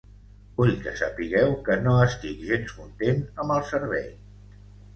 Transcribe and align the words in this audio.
Vull 0.59 0.71
que 0.85 0.93
sapigueu 1.01 1.53
que 1.67 1.77
no 1.85 1.93
estic 2.07 2.41
gens 2.49 2.73
content 2.81 3.23
amb 3.45 3.57
el 3.59 3.65
servei. 3.71 4.13